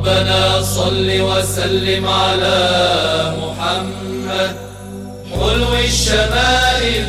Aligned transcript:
ربنا 0.00 0.62
صل 0.62 1.20
وسلم 1.20 2.06
على 2.06 2.58
محمد. 3.42 4.56
حلو 5.32 5.74
الشمائل 5.74 7.06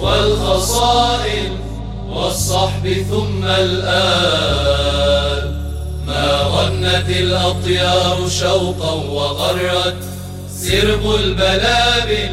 والخصائل 0.00 1.50
والصحب 2.10 3.06
ثم 3.10 3.44
الآل. 3.44 5.42
ما 6.06 6.26
غنت 6.54 7.08
الأطيار 7.08 8.28
شوقا 8.40 8.92
وغرت 8.92 9.96
سرب 10.52 11.14
البلابل 11.14 12.32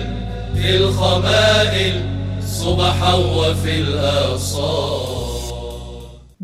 في 0.56 0.76
الخمائل 0.76 2.02
صبحا 2.64 3.14
وفي 3.14 3.80
الآصال. 3.80 5.15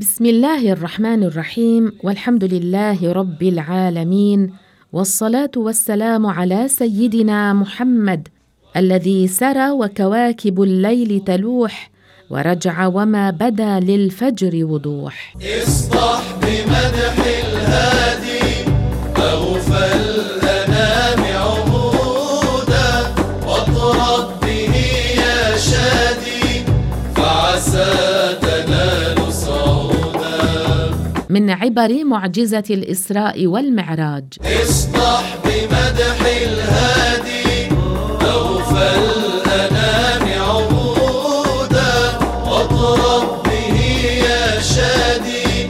بسم 0.02 0.25
الله 0.25 0.71
الرحمن 0.71 1.23
الرحيم 1.23 1.91
والحمد 2.04 2.43
لله 2.43 3.11
رب 3.11 3.43
العالمين 3.43 4.54
والصلاه 4.93 5.51
والسلام 5.57 6.25
على 6.25 6.68
سيدنا 6.68 7.54
محمد 7.54 8.27
الذي 8.77 9.27
سرى 9.27 9.69
وكواكب 9.71 10.61
الليل 10.61 11.24
تلوح 11.25 11.89
ورجع 12.29 12.87
وما 12.87 13.29
بدا 13.32 13.79
للفجر 13.79 14.65
وضوح 14.65 15.36
اصبح 15.64 16.21
بمدح 16.41 17.15
الهادي 17.46 18.71
أوفى 19.18 20.11
من 31.41 31.50
عبر 31.50 32.03
معجزة 32.03 32.63
الإسراء 32.69 33.47
والمعراج. 33.47 34.23
اصبح 34.41 35.38
بمدح 35.45 36.19
الهادي 36.41 37.75
أوفى 38.31 38.89
الأنام 38.97 40.41
عهودا 40.41 41.93
واطرب 42.45 43.43
به 43.43 43.77
يا 44.27 44.59
شادي. 44.59 45.67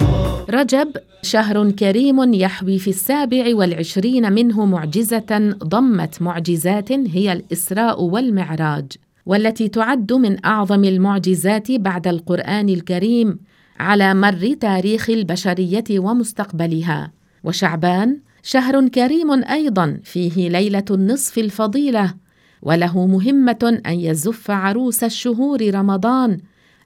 رجب 0.49 0.87
شهر 1.23 1.71
كريم 1.71 2.33
يحوي 2.33 2.79
في 2.79 2.89
السابع 2.89 3.55
والعشرين 3.55 4.33
منه 4.33 4.65
معجزة 4.65 5.55
ضمت 5.63 6.21
معجزات 6.21 6.91
هي 6.91 7.33
الإسراء 7.33 8.03
والمعراج 8.03 8.85
والتي 9.25 9.67
تعد 9.67 10.13
من 10.13 10.45
أعظم 10.45 10.83
المعجزات 10.83 11.71
بعد 11.71 12.07
القرآن 12.07 12.69
الكريم 12.69 13.39
على 13.81 14.13
مر 14.13 14.53
تاريخ 14.59 15.09
البشرية 15.09 15.83
ومستقبلها. 15.91 17.11
وشعبان 17.43 18.19
شهر 18.43 18.87
كريم 18.87 19.43
أيضا 19.43 19.99
فيه 20.03 20.49
ليلة 20.49 20.85
النصف 20.91 21.37
الفضيلة 21.37 22.13
وله 22.61 23.07
مهمة 23.07 23.81
أن 23.85 23.99
يزف 23.99 24.51
عروس 24.51 25.03
الشهور 25.03 25.75
رمضان 25.75 26.37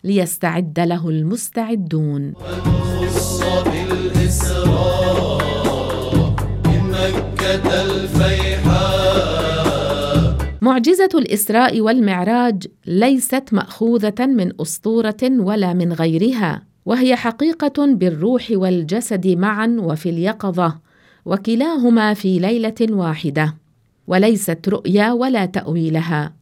ليستعد 0.03 0.79
له 0.79 1.09
المستعدون. 1.09 2.33
بالإسراء 3.65 4.75
مكة 6.65 7.83
الفيحاء 7.85 9.15
معجزة 10.61 11.09
الإسراء 11.15 11.81
والمعراج 11.81 12.67
ليست 12.85 13.43
مأخوذة 13.51 14.25
من 14.25 14.51
أسطورة 14.61 15.23
ولا 15.23 15.73
من 15.73 15.93
غيرها. 15.93 16.74
وهي 16.85 17.15
حقيقة 17.15 17.85
بالروح 17.85 18.47
والجسد 18.51 19.27
معا 19.27 19.77
وفي 19.79 20.09
اليقظة 20.09 20.75
وكلاهما 21.25 22.13
في 22.13 22.39
ليلة 22.39 22.75
واحدة 22.81 23.55
وليست 24.07 24.69
رؤيا 24.69 25.11
ولا 25.11 25.45
تأويلها 25.45 26.33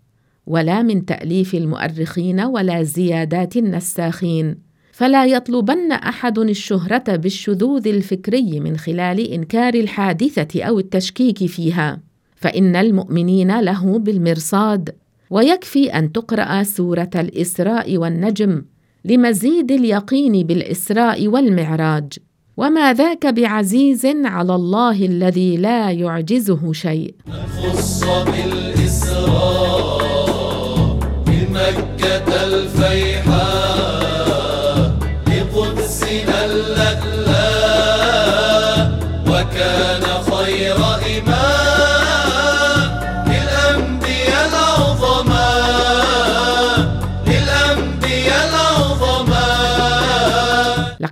ولا 0.48 0.82
من 0.82 1.06
تأليف 1.06 1.56
المؤرخين 1.56 2.42
ولا 2.42 2.84
زيادات 2.84 3.58
النساخين 3.58 4.58
فلا 4.92 5.26
يطلبن 5.26 5.92
أحد 5.92 6.40
الشهرة 6.40 7.16
بالشذوذ 7.16 7.88
الفكري 7.88 8.60
من 8.60 8.78
خلال 8.78 9.32
إنكار 9.32 9.74
الحادثة 9.74 10.64
أو 10.64 10.80
التشكيك 10.80 11.46
فيها 11.46 12.00
فإن 12.36 12.76
المؤمنين 12.76 13.60
له 13.60 14.00
بالمرصاد 14.00 14.96
ويكفي 15.30 15.86
أن 15.94 16.12
تقرأ 16.12 16.64
سورة 16.64 17.10
الإسراء 17.16 17.98
والنجم 17.98 18.62
لمزيد 19.06 19.72
اليقين 19.72 20.48
بالإسراء 20.48 21.28
والمعراج. 21.28 22.14
وما 22.58 22.94
ذاك 22.94 23.28
بعزيز 23.28 24.06
على 24.06 24.56
الله 24.56 25.06
الذي 25.06 25.58
لا 25.58 25.92
يعجزه 25.92 26.74
شيء. 26.74 27.16
خص 27.30 28.04
بالإسراء. 28.04 29.83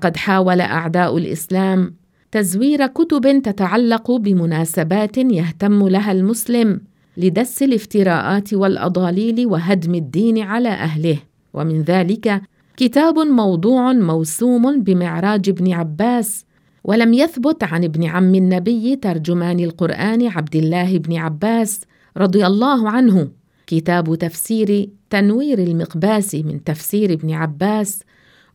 لقد 0.01 0.17
حاول 0.17 0.61
أعداء 0.61 1.17
الإسلام 1.17 1.95
تزوير 2.31 2.87
كتب 2.87 3.41
تتعلق 3.41 4.11
بمناسبات 4.11 5.17
يهتم 5.17 5.87
لها 5.87 6.11
المسلم 6.11 6.81
لدس 7.17 7.63
الافتراءات 7.63 8.53
والأضاليل 8.53 9.47
وهدم 9.47 9.95
الدين 9.95 10.37
على 10.39 10.69
أهله. 10.69 11.17
ومن 11.53 11.81
ذلك 11.81 12.41
كتاب 12.77 13.19
موضوع 13.19 13.93
موسوم 13.93 14.83
بمعراج 14.83 15.49
ابن 15.49 15.73
عباس 15.73 16.45
ولم 16.83 17.13
يثبت 17.13 17.63
عن 17.63 17.83
ابن 17.83 18.03
عم 18.03 18.35
النبي 18.35 18.95
ترجمان 18.95 19.59
القرآن 19.59 20.27
عبد 20.27 20.55
الله 20.55 20.97
بن 20.97 21.15
عباس 21.17 21.81
رضي 22.17 22.45
الله 22.47 22.89
عنه. 22.89 23.27
كتاب 23.67 24.15
تفسير 24.15 24.89
تنوير 25.09 25.59
المقباس 25.59 26.35
من 26.35 26.63
تفسير 26.63 27.13
ابن 27.13 27.31
عباس 27.31 28.03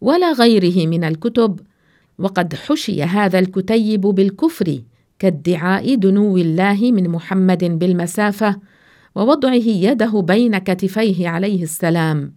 ولا 0.01 0.33
غيره 0.33 0.87
من 0.87 1.05
الكتب 1.05 1.61
وقد 2.19 2.55
حشي 2.55 3.03
هذا 3.03 3.39
الكتيب 3.39 4.01
بالكفر 4.01 4.81
كادعاء 5.19 5.95
دنو 5.95 6.37
الله 6.37 6.93
من 6.93 7.09
محمد 7.09 7.65
بالمسافة 7.65 8.57
ووضعه 9.15 9.55
يده 9.55 10.21
بين 10.21 10.59
كتفيه 10.59 11.29
عليه 11.29 11.63
السلام. 11.63 12.33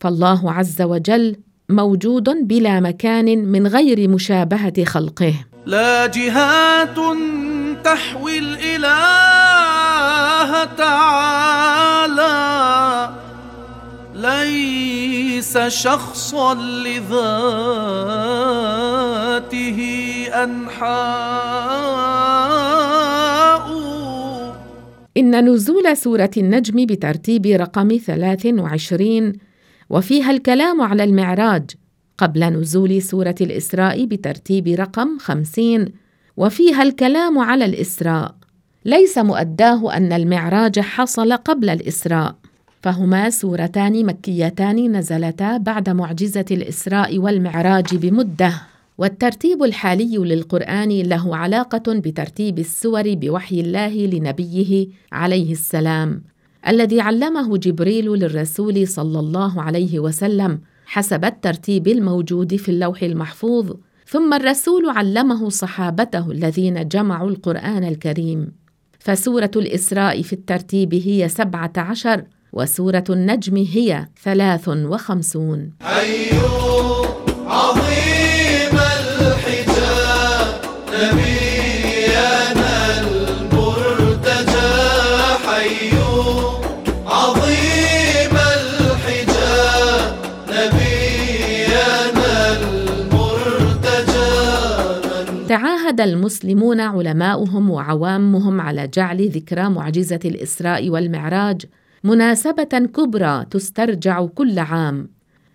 فالله 0.00 0.52
عز 0.52 0.82
وجل 0.82 1.36
موجود 1.68 2.28
بلا 2.48 2.80
مكان 2.80 3.44
من 3.44 3.66
غير 3.66 4.08
مشابهة 4.08 4.84
خلقه. 4.84 5.34
لا 5.66 6.06
جهات 6.06 6.96
تحوي 7.84 8.38
الإله 8.38 8.86
تعالى. 10.64 11.45
ليس 15.36 15.58
شخصا 15.58 16.54
لذاته 16.54 17.38
أنحاء. 20.44 20.96
إن 25.16 25.48
نزول 25.48 25.96
سورة 25.96 26.30
النجم 26.36 26.86
بترتيب 26.86 27.46
رقم 27.46 27.96
23 27.96 29.32
وفيها 29.90 30.30
الكلام 30.30 30.80
على 30.80 31.04
المعراج 31.04 31.70
قبل 32.18 32.44
نزول 32.44 33.02
سورة 33.02 33.34
الإسراء 33.40 34.04
بترتيب 34.04 34.68
رقم 34.68 35.18
50 35.18 35.84
وفيها 36.36 36.82
الكلام 36.82 37.38
على 37.38 37.64
الإسراء. 37.64 38.34
ليس 38.84 39.18
مؤداه 39.18 39.96
أن 39.96 40.12
المعراج 40.12 40.80
حصل 40.80 41.32
قبل 41.32 41.70
الإسراء. 41.70 42.34
فهما 42.86 43.30
سورتان 43.30 44.06
مكيتان 44.06 44.96
نزلتا 44.96 45.56
بعد 45.56 45.88
معجزة 45.88 46.44
الإسراء 46.50 47.18
والمعراج 47.18 47.96
بمدة. 47.96 48.52
والترتيب 48.98 49.62
الحالي 49.62 50.16
للقرآن 50.16 50.88
له 50.88 51.36
علاقة 51.36 51.82
بترتيب 51.88 52.58
السور 52.58 53.14
بوحي 53.14 53.60
الله 53.60 54.06
لنبيه 54.06 54.86
عليه 55.12 55.52
السلام 55.52 56.22
الذي 56.68 57.00
علمه 57.00 57.56
جبريل 57.58 58.06
للرسول 58.06 58.88
صلى 58.88 59.18
الله 59.18 59.62
عليه 59.62 59.98
وسلم 60.00 60.60
حسب 60.86 61.24
الترتيب 61.24 61.88
الموجود 61.88 62.56
في 62.56 62.68
اللوح 62.68 63.02
المحفوظ. 63.02 63.72
ثم 64.06 64.34
الرسول 64.34 64.90
علمه 64.90 65.48
صحابته 65.48 66.30
الذين 66.30 66.88
جمعوا 66.88 67.30
القرآن 67.30 67.84
الكريم. 67.84 68.52
فسورة 68.98 69.50
الإسراء 69.56 70.22
في 70.22 70.32
الترتيب 70.32 70.94
هي 70.94 71.28
سبعة 71.28 71.72
عشر 71.76 72.24
وسورة 72.56 73.04
النجم 73.10 73.56
هي 73.56 74.06
ثلاث 74.22 74.68
وخمسون. 74.68 75.70
عظيم 77.46 78.74
الحجاب 79.00 80.46
نبينا 80.92 82.74
المرتجى 83.00 84.74
عظيم 87.06 88.34
الحجاب 88.56 90.14
نبينا 90.48 91.86
المرتجى 92.56 94.16
تعاهد 95.48 96.00
المسلمون 96.00 96.80
علماؤهم 96.80 97.70
وعوامهم 97.70 98.60
على 98.60 98.88
جعل 98.88 99.28
ذكرى 99.28 99.68
معجزة 99.68 100.20
الإسراء 100.24 100.90
والمعراج 100.90 101.62
مناسبة 102.06 102.88
كبرى 102.94 103.46
تسترجع 103.50 104.26
كل 104.26 104.58
عام 104.58 105.08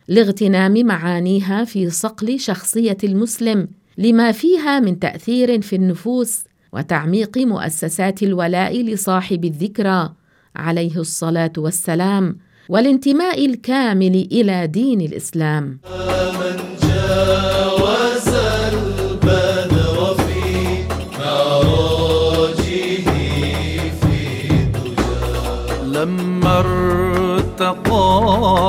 لاغتنام 0.07 0.85
معانيها 0.85 1.63
في 1.63 1.89
صقل 1.89 2.39
شخصية 2.39 2.97
المسلم 3.03 3.67
لما 3.97 4.31
فيها 4.31 4.79
من 4.79 4.99
تأثير 4.99 5.61
في 5.61 5.75
النفوس 5.75 6.43
وتعميق 6.73 7.37
مؤسسات 7.37 8.23
الولاء 8.23 8.81
لصاحب 8.81 9.45
الذكرى 9.45 10.13
عليه 10.55 10.97
الصلاة 10.97 11.53
والسلام 11.57 12.37
والانتماء 12.69 13.45
الكامل 13.45 14.27
إلى 14.31 14.67
دين 14.67 15.01
الإسلام. 15.01 15.79
من 16.39 16.57
جاوز 16.83 17.60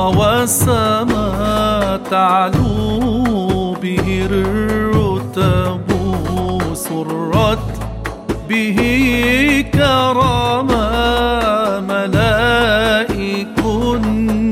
وسما 0.09 2.01
تعلو 2.11 3.75
به 3.83 4.27
الرتب 4.31 5.83
سرت 6.75 7.69
به 8.49 8.79
كرما 9.75 10.91
ملائك 11.81 13.59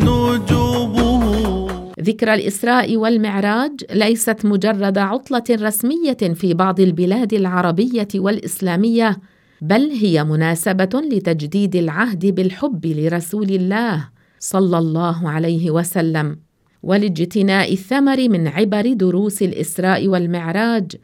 نجوبه 0.05 1.69
ذكرى 2.01 2.35
الإسراء 2.35 2.97
والمعراج 2.97 3.73
ليست 3.91 4.45
مجرد 4.45 4.99
عطلة 4.99 5.45
رسمية 5.51 6.17
في 6.35 6.55
بعض 6.55 6.81
البلاد 6.81 7.33
العربية 7.33 8.09
والإسلامية 8.15 9.17
بل 9.63 9.91
هي 9.91 10.25
مناسبة 10.25 11.03
لتجديد 11.13 11.77
العهد 11.77 12.27
بالحب 12.27 12.87
لرسول 12.87 13.51
الله. 13.51 14.20
صلى 14.41 14.79
الله 14.79 15.29
عليه 15.29 15.71
وسلم. 15.71 16.39
ولاجتناء 16.83 17.73
الثمر 17.73 18.29
من 18.29 18.49
عبر 18.49 18.93
دروس 18.93 19.43
الإسراء 19.43 20.09
والمعراج 20.09 20.97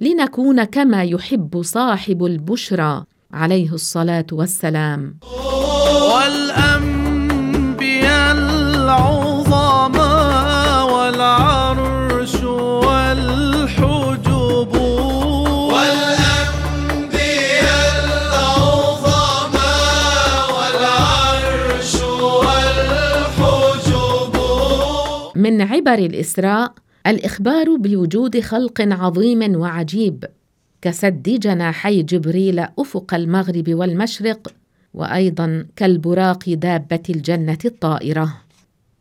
لنكون 0.00 0.64
كما 0.64 1.04
يحب 1.04 1.62
صاحب 1.62 2.24
البشرى 2.24 3.04
عليه 3.32 3.74
الصلاة 3.74 4.26
والسلام. 4.32 5.18
من 25.40 25.60
عبر 25.62 25.98
الإسراء 25.98 26.74
الإخبار 27.06 27.76
بوجود 27.76 28.40
خلق 28.40 28.80
عظيم 28.80 29.56
وعجيب 29.56 30.24
كسد 30.82 31.22
جناحي 31.22 32.02
جبريل 32.02 32.58
أفق 32.78 33.14
المغرب 33.14 33.74
والمشرق 33.74 34.52
وأيضا 34.94 35.66
كالبراق 35.76 36.48
دابة 36.48 37.02
الجنة 37.10 37.58
الطائرة. 37.64 38.36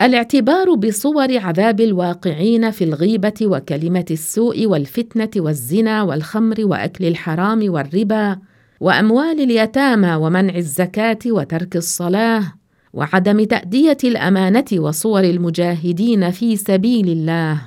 الاعتبار 0.02 0.74
بصور 0.76 1.38
عذاب 1.38 1.82
الواقعين 1.82 2.72
في 2.72 2.84
الغيبة 2.84 3.34
وكلمة 3.42 4.06
السوء 4.12 4.66
والفتنة 4.66 5.30
والزنا 5.38 6.04
والخمر 6.04 6.56
وأكل 6.60 7.06
الحرام 7.06 7.72
والربا 7.72 8.38
وأموال 8.80 9.40
اليتامى 9.42 10.16
ومنع 10.16 10.56
الزكاة 10.56 11.20
وترك 11.26 11.76
الصلاة 11.76 12.59
وعدم 12.94 13.44
تأدية 13.44 13.98
الأمانة 14.04 14.66
وصور 14.74 15.24
المجاهدين 15.24 16.32
في 16.32 16.56
سبيل 16.56 17.10
الله. 17.10 17.62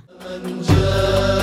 جاوز 0.69 1.41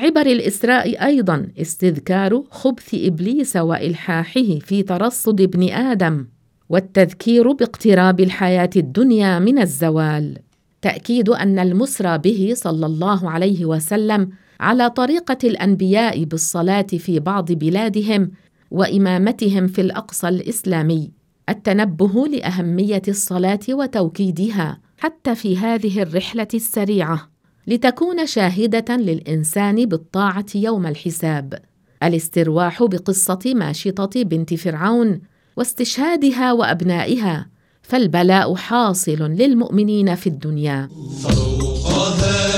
عبر 0.00 0.26
الإسراء 0.26 1.04
أيضا 1.04 1.48
استذكار 1.58 2.44
خبث 2.50 2.94
إبليس 2.94 3.56
وإلحاحه 3.56 4.58
في 4.58 4.82
ترصد 4.82 5.40
ابن 5.40 5.68
آدم 5.68 6.26
والتذكير 6.68 7.52
باقتراب 7.52 8.20
الحياة 8.20 8.70
الدنيا 8.76 9.38
من 9.38 9.58
الزوال. 9.58 10.38
تأكيد 10.82 11.28
أن 11.28 11.58
المسرى 11.58 12.18
به 12.18 12.52
صلى 12.56 12.86
الله 12.86 13.30
عليه 13.30 13.64
وسلم 13.64 14.30
على 14.60 14.90
طريقة 14.90 15.38
الأنبياء 15.44 16.24
بالصلاة 16.24 16.86
في 16.98 17.20
بعض 17.20 17.52
بلادهم 17.52 18.30
وإمامتهم 18.70 19.66
في 19.66 19.80
الأقصى 19.80 20.28
الإسلامي 20.28 21.10
التنبه 21.48 22.26
لأهمية 22.26 23.02
الصلاة 23.08 23.60
وتوكيدها 23.70 24.80
حتى 24.98 25.34
في 25.34 25.56
هذه 25.58 26.02
الرحلة 26.02 26.48
السريعة. 26.54 27.29
لتكون 27.66 28.26
شاهدة 28.26 28.96
للإنسان 28.96 29.86
بالطاعة 29.86 30.46
يوم 30.54 30.86
الحساب. 30.86 31.62
الاسترواح 32.02 32.82
بقصة 32.82 33.38
ماشطة 33.46 34.22
بنت 34.22 34.54
فرعون 34.54 35.20
واستشهادها 35.56 36.52
وأبنائها 36.52 37.46
فالبلاء 37.82 38.54
حاصل 38.54 39.22
للمؤمنين 39.22 40.14
في 40.14 40.26
الدنيا. 40.26 40.88
فوق 41.22 42.49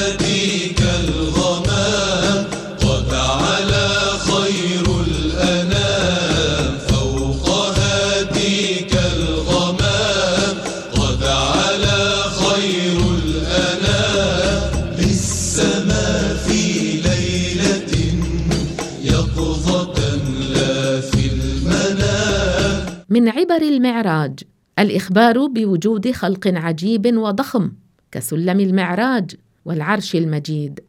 عبر 23.53 23.63
المعراج. 23.63 24.39
الإخبار 24.79 25.47
بوجود 25.47 26.11
خلق 26.11 26.47
عجيب 26.47 27.17
وضخم 27.17 27.73
كسلم 28.13 28.61
المعراج 28.61 29.31
والعرش 29.65 30.17
المجيد. 30.17 30.81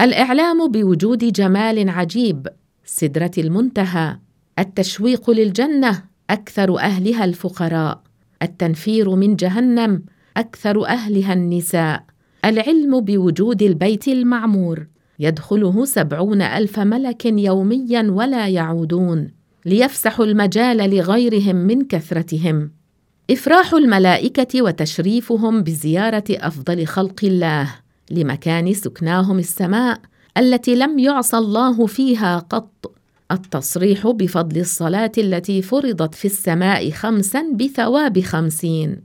الإعلام 0.00 0.68
بوجود 0.68 1.18
جمال 1.18 1.88
عجيب 1.88 2.48
سدرة 2.84 3.30
المنتهى. 3.38 4.16
التشويق 4.58 5.30
للجنة 5.30 6.02
أكثر 6.30 6.78
أهلها 6.78 7.24
الفقراء. 7.24 8.02
التنفير 8.42 9.14
من 9.14 9.36
جهنم 9.36 10.02
أكثر 10.36 10.86
أهلها 10.86 11.32
النساء. 11.32 12.04
العلم 12.44 13.00
بوجود 13.00 13.62
البيت 13.62 14.08
المعمور 14.08 14.86
يدخله 15.18 15.84
سبعون 15.84 16.42
ألف 16.42 16.78
ملك 16.78 17.24
يوميا 17.26 18.10
ولا 18.10 18.48
يعودون. 18.48 19.39
ليفسحوا 19.66 20.24
المجال 20.24 20.96
لغيرهم 20.96 21.56
من 21.56 21.84
كثرتهم. 21.84 22.70
إفراح 23.30 23.74
الملائكة 23.74 24.62
وتشريفهم 24.62 25.62
بزيارة 25.62 26.24
أفضل 26.30 26.86
خلق 26.86 27.20
الله 27.24 27.74
لمكان 28.10 28.74
سكناهم 28.74 29.38
السماء 29.38 30.00
التي 30.38 30.74
لم 30.74 30.98
يعصى 30.98 31.36
الله 31.36 31.86
فيها 31.86 32.38
قط. 32.38 32.92
التصريح 33.32 34.06
بفضل 34.06 34.60
الصلاة 34.60 35.12
التي 35.18 35.62
فرضت 35.62 36.14
في 36.14 36.24
السماء 36.24 36.90
خمسا 36.90 37.52
بثواب 37.52 38.20
خمسين. 38.20 39.02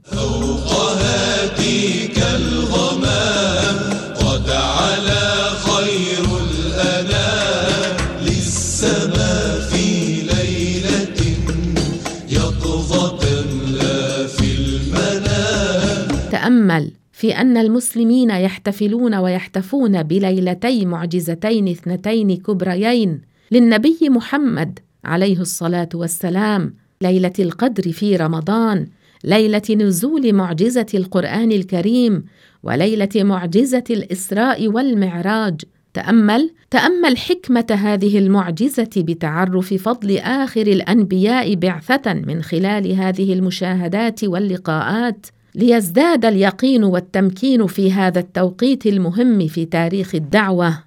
تامل 16.56 16.92
في 17.12 17.32
أن 17.32 17.56
المسلمين 17.56 18.30
يحتفلون 18.30 19.14
ويحتفون 19.14 20.02
بليلتي 20.02 20.84
معجزتين 20.84 21.68
اثنتين 21.68 22.36
كبريين 22.36 23.20
للنبي 23.50 23.98
محمد 24.02 24.78
عليه 25.04 25.40
الصلاة 25.40 25.88
والسلام 25.94 26.74
ليلة 27.02 27.32
القدر 27.38 27.92
في 27.92 28.16
رمضان 28.16 28.86
ليلة 29.24 29.62
نزول 29.70 30.32
معجزة 30.32 30.86
القرآن 30.94 31.52
الكريم 31.52 32.24
وليلة 32.62 33.08
معجزة 33.16 33.84
الإسراء 33.90 34.68
والمعراج. 34.68 35.60
تأمل 35.94 36.50
تأمل 36.70 37.18
حكمة 37.18 37.66
هذه 37.70 38.18
المعجزة 38.18 38.90
بتعرف 38.96 39.74
فضل 39.74 40.18
آخر 40.18 40.60
الأنبياء 40.60 41.54
بعثة 41.54 42.14
من 42.14 42.42
خلال 42.42 42.92
هذه 42.92 43.32
المشاهدات 43.32 44.24
واللقاءات. 44.24 45.26
ليزداد 45.56 46.24
اليقين 46.24 46.84
والتمكين 46.84 47.66
في 47.66 47.92
هذا 47.92 48.18
التوقيت 48.18 48.86
المهم 48.86 49.48
في 49.48 49.64
تاريخ 49.64 50.14
الدعوة 50.14 50.78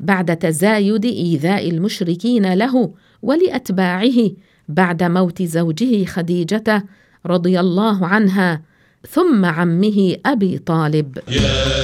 بعد 0.00 0.36
تزايد 0.36 1.04
إيذاء 1.04 1.70
المشركين 1.70 2.52
له 2.54 2.94
ولأتباعه 3.22 4.30
بعد 4.68 5.02
موت 5.02 5.42
زوجه 5.42 6.04
خديجة 6.04 6.84
رضي 7.26 7.60
الله 7.60 8.06
عنها 8.06 8.62
ثم 9.08 9.44
عمه 9.44 10.16
أبي 10.26 10.58
طالب. 10.58 11.18
يا 11.28 11.77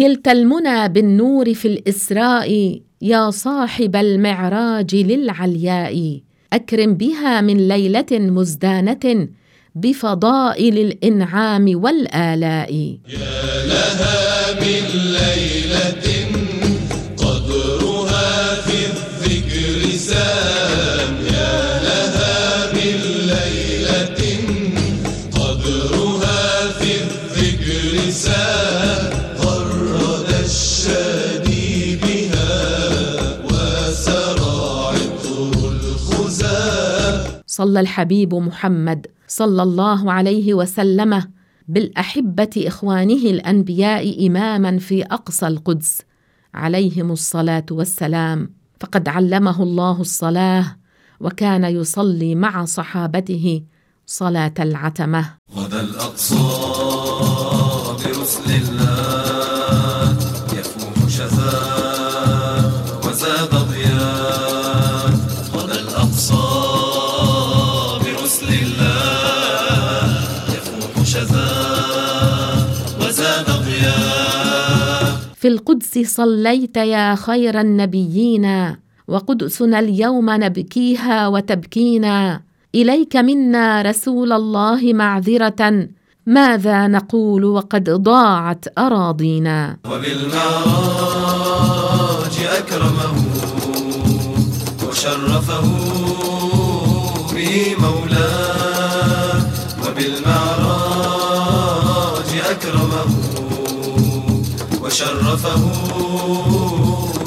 نلت 0.00 0.28
المنى 0.28 0.88
بالنور 0.88 1.54
في 1.54 1.68
الإسراء 1.68 2.80
يا 3.02 3.30
صاحب 3.30 3.96
المعراج 3.96 4.94
للعلياء. 4.94 6.20
أكرم 6.52 6.94
بها 6.94 7.40
من 7.40 7.68
ليلة 7.68 8.12
مزدانة 8.12 9.28
بفضائل 9.74 10.78
الإنعام 10.78 11.66
والآلاء. 11.82 12.72
يا 13.08 13.66
لها 13.70 14.54
من 14.60 14.79
صلى 37.60 37.80
الحبيب 37.80 38.34
محمد 38.34 39.06
صلى 39.28 39.62
الله 39.62 40.12
عليه 40.12 40.54
وسلم 40.54 41.24
بالأحبة 41.68 42.50
إخوانه 42.56 43.22
الأنبياء 43.34 44.26
إماما 44.26 44.78
في 44.78 45.02
أقصى 45.02 45.46
القدس. 45.46 46.02
عليهم 46.54 47.10
الصلاة 47.10 47.66
والسلام. 47.70 48.54
فقد 48.80 49.08
علمه 49.08 49.62
الله 49.62 50.00
الصلاة 50.00 50.76
وكان 51.20 51.64
يصلي 51.64 52.34
مع 52.34 52.64
صحابته 52.64 53.62
صلاة 54.06 54.54
العتمة. 54.58 55.24
غدا 55.56 55.80
الأقصى 55.80 56.34
القدس 75.96 76.14
صليت 76.16 76.76
يا 76.76 77.14
خير 77.14 77.60
النبيين 77.60 78.76
وقدسنا 79.08 79.78
اليوم 79.78 80.30
نبكيها 80.30 81.28
وتبكينا. 81.28 82.40
إليك 82.74 83.16
منا 83.16 83.82
رسول 83.82 84.32
الله 84.32 84.92
معذرة 84.92 85.88
ماذا 86.26 86.86
نقول 86.86 87.44
وقد 87.44 87.90
ضاعت 87.90 88.64
أراضينا؟ 88.78 89.76
وبالمعراج 89.84 90.36
أكرمه 92.58 93.12
وشرفه 94.88 95.62
به 97.34 97.74
مولاه 97.82 99.42
وبالمعراج 99.82 100.49
وشرفه 104.90 105.56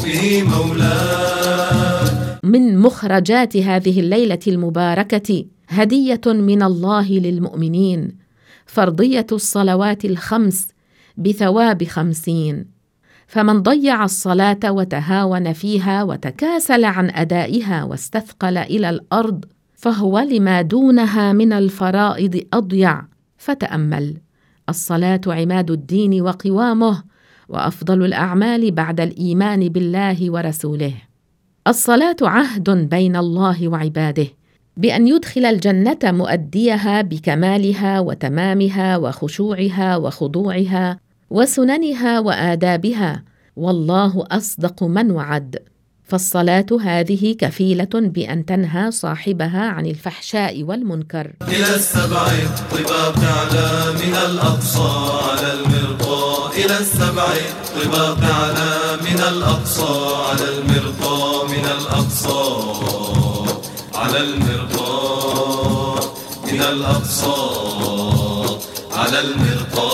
به 0.04 0.44
مولاه 0.44 2.40
من 2.44 2.78
مخرجات 2.78 3.58
هذه 3.58 4.00
الليلة 4.00 4.40
المباركة 4.48 5.46
هدية 5.70 6.22
من 6.26 6.64
الله 6.64 7.12
للمؤمنين 7.12 8.18
فرضية 8.66 9.28
الصلوات 9.32 10.06
الخمس 10.06 10.68
بثواب 11.18 11.84
خمسين. 11.84 12.66
فمن 13.28 13.62
ضيع 13.62 14.04
الصلاة 14.04 14.60
وتهاون 14.72 15.54
فيها 15.54 16.04
وتكاسل 16.04 16.86
عن 16.86 17.10
أدائها 17.10 17.84
واستثقل 17.84 18.58
إلى 18.58 18.90
الأرض 18.90 19.46
فهو 19.76 20.20
لما 20.20 20.62
دونها 20.62 21.34
من 21.34 21.54
الفرائض 21.54 22.42
أضيع. 22.54 23.02
فتأمل 23.38 24.18
الصلاة 24.70 25.22
عماد 25.28 25.72
الدين 25.72 26.22
وقوامه 26.22 27.13
وأفضل 27.54 28.06
الأعمال 28.06 28.72
بعد 28.72 29.02
الإيمان 29.02 29.70
بالله 29.70 30.32
ورسوله. 30.32 30.94
الصلاة 31.68 32.16
عهد 32.22 32.70
بين 32.70 33.16
الله 33.16 33.68
وعباده 33.68 34.28
بأن 34.78 35.08
يدخل 35.08 35.46
الجنة 35.46 36.00
مؤديها 36.04 37.02
بكمالها 37.02 38.00
وتمامها 38.00 38.98
وخشوعها 38.98 39.98
وخضوعها 39.98 41.00
وسننها 41.30 42.20
وآدابها 42.20 43.24
والله 43.56 44.26
أصدق 44.32 44.84
من 44.84 45.12
وعد. 45.12 45.60
فالصلاة 46.04 46.66
هذه 46.82 47.36
كفيلة 47.40 47.94
بأن 47.94 48.46
تنهى 48.46 48.92
صاحبها 48.92 49.62
عن 49.62 49.86
الفحشاء 49.86 50.64
والمنكر. 50.64 51.34
إلى 51.42 51.76
السبع 51.76 52.28
الطباق 52.50 53.18
على 53.18 53.94
من 54.02 54.14
الأقصى 54.30 54.92
على 55.30 55.50
المرقى 55.54 56.13
إلى 56.58 56.78
السبع 56.80 57.28
الطباق 57.52 58.20
على 58.24 58.98
من 59.02 59.20
الأقصى 59.20 60.16
على 60.30 60.58
المرقى 60.58 61.48
من 61.48 61.66
الأقصى 61.66 62.44
على 63.96 64.20
المرقى 64.20 64.94
من 66.54 66.62
الأقصى 66.62 67.36
على 68.92 69.20
المرقى. 69.20 69.94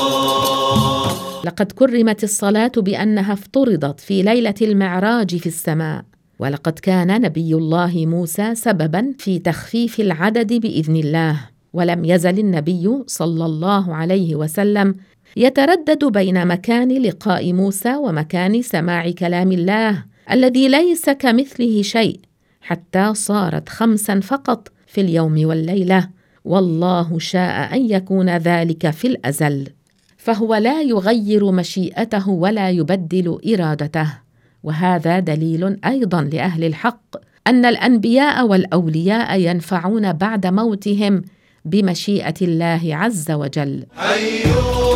لقد 1.45 1.71
كرمت 1.71 2.23
الصلاة 2.23 2.71
بأنها 2.77 3.33
افترضت 3.33 3.99
في 3.99 4.21
ليلة 4.21 4.55
المعراج 4.61 5.37
في 5.37 5.47
السماء 5.47 6.03
ولقد 6.39 6.79
كان 6.79 7.21
نبي 7.21 7.53
الله 7.55 8.05
موسى 8.05 8.55
سببا 8.55 9.13
في 9.17 9.39
تخفيف 9.39 9.99
العدد 9.99 10.53
بإذن 10.53 10.95
الله 10.95 11.39
ولم 11.73 12.05
يزل 12.05 12.39
النبي 12.39 13.03
صلى 13.07 13.45
الله 13.45 13.95
عليه 13.95 14.35
وسلم 14.35 14.95
يتردد 15.37 16.05
بين 16.05 16.47
مكان 16.47 17.01
لقاء 17.01 17.53
موسى 17.53 17.95
ومكان 17.95 18.61
سماع 18.61 19.11
كلام 19.11 19.51
الله 19.51 20.03
الذي 20.31 20.67
ليس 20.67 21.09
كمثله 21.09 21.81
شيء 21.81 22.19
حتى 22.61 23.13
صارت 23.13 23.69
خمسا 23.69 24.19
فقط 24.19 24.71
في 24.87 25.01
اليوم 25.01 25.45
والليلة. 25.45 26.09
والله 26.45 27.19
شاء 27.19 27.75
أن 27.75 27.89
يكون 27.89 28.37
ذلك 28.37 28.89
في 28.89 29.07
الأزل. 29.07 29.67
فهو 30.17 30.55
لا 30.55 30.81
يغير 30.81 31.51
مشيئته 31.51 32.29
ولا 32.29 32.69
يبدل 32.69 33.39
إرادته. 33.53 34.13
وهذا 34.63 35.19
دليل 35.19 35.77
أيضا 35.85 36.21
لأهل 36.21 36.63
الحق 36.63 37.15
أن 37.47 37.65
الأنبياء 37.65 38.47
والأولياء 38.47 39.39
ينفعون 39.39 40.13
بعد 40.13 40.47
موتهم 40.47 41.21
بمشيئة 41.65 42.35
الله 42.41 42.95
عز 42.95 43.31
وجل. 43.31 43.85
حي 43.95 44.88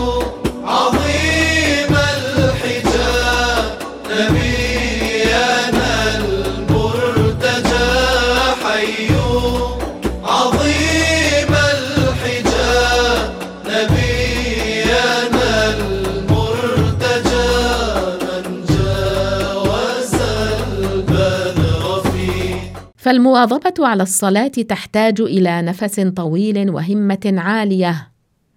فالمواظبة 23.03 23.73
على 23.79 24.03
الصلاة 24.03 24.47
تحتاج 24.47 25.21
إلى 25.21 25.61
نفس 25.61 25.99
طويل 25.99 26.69
وهمة 26.69 27.33
عالية 27.37 28.07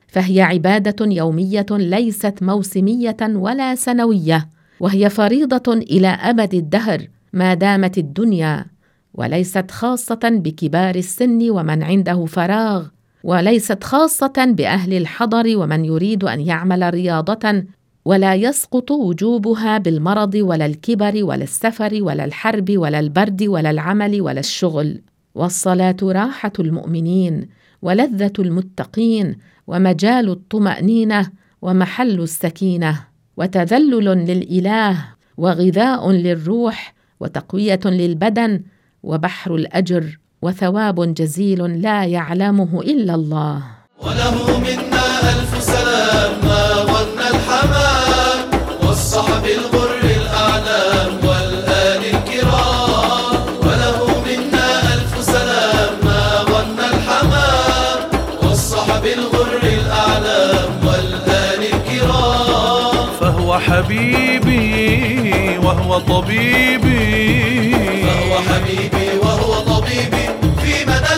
فهي 0.09 0.43
عبادة 0.43 1.07
يومية 1.07 1.67
ليست 1.71 2.43
موسمية 2.43 3.17
ولا 3.23 3.75
سنوية 3.75 4.49
وهي 4.81 5.11
فريضة 5.11 5.73
إلى 5.73 6.09
أبد 6.09 6.55
الدهر 6.55 7.07
ما 7.33 7.55
دامت 7.55 7.99
الدنيا 7.99 8.67
وليست 9.15 9.71
خاصة 9.71 10.21
بكبار 10.25 10.95
السن 10.95 11.51
ومن 11.51 11.83
عنده 11.83 12.25
فراغ 12.25 12.87
وليست 13.25 13.85
خاصة 13.85 14.35
بأهل 14.37 14.95
الحضر 14.95 15.57
ومن 15.57 15.85
يريد 15.85 16.25
أن 16.25 16.41
يعمل 16.41 16.95
رياضة 16.95 17.65
ولا 18.07 18.35
يسقط 18.35 18.91
وجوبها 18.91 19.79
بالمرض 19.79 20.35
ولا 20.35 20.67
الكبر 20.67 21.25
ولا 21.25 21.45
السفر 21.45 21.99
ولا 22.01 22.25
الحرب 22.25 22.71
ولا 22.71 23.01
البرد 23.01 23.43
ولا 23.43 23.71
العمل 23.71 24.21
ولا 24.21 24.41
الشغل. 24.41 25.03
والصلاة 25.35 25.97
راحة 26.03 26.53
المؤمنين 26.59 27.49
ولذة 27.83 28.33
المتقين 28.39 29.37
ومجال 29.67 30.31
الطمأنينة 30.31 31.31
ومحل 31.63 32.21
السكينة. 32.21 33.05
وتذلل 33.37 34.05
للإله 34.05 35.05
وغذاء 35.37 36.11
للروح 36.11 36.95
وتقوية 37.21 37.81
للبدن 37.85 38.63
وبحر 39.03 39.55
الأجر 39.55 40.19
وثواب 40.43 41.15
جزيل 41.15 41.83
لا 41.83 42.05
يعلمه 42.05 42.81
إلا 42.81 43.15
الله. 43.15 43.63
وله 44.03 44.61
منا 44.61 45.05
ألف 45.33 45.63
سلام. 45.63 46.46
حبيبي 63.67 65.59
وهو 65.59 65.99
طبيبي. 65.99 67.73
فهو 68.07 68.35
حبيبي 68.49 69.09
وهو 69.23 69.61
طبيبي 69.61 70.25
في 70.63 70.85
مدى 70.85 71.13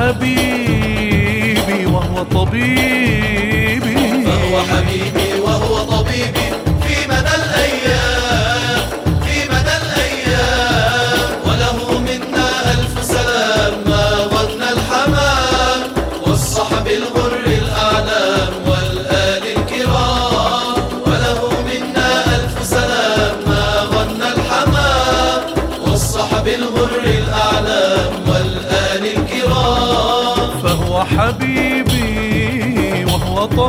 حبيبي 0.00 1.86
وهو 1.86 2.22
طبيبي. 2.22 3.96
فهو 4.26 4.54
حبيبي 4.70 5.40
وهو 5.44 5.74
طبيبي 5.84 6.46
في 6.82 6.94
مدى 7.08 7.34
الأيام 7.42 8.82
في 9.24 9.36
مدى 9.52 9.74
الأيام. 9.82 11.28
وله 11.46 11.78
منا 12.00 12.48
ألف 12.72 12.94
سلام 13.04 13.74
ما 13.86 14.04
ظن 14.32 14.62
الحمام. 14.62 15.80
والصحب 16.26 16.86
الغر 16.86 17.44
الأعلام 17.46 18.52
والآل 18.68 19.44
الكرام. 19.56 20.76
وله 21.06 21.40
منا 21.68 22.10
ألف 22.36 22.54
سلام 22.62 23.34
ما 23.46 23.64
ظن 23.92 24.22
الحمام. 24.34 25.40
والصحب 25.86 26.46
الغر 26.48 26.90
الأعلام 27.04 27.19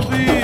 والآل 0.09 0.40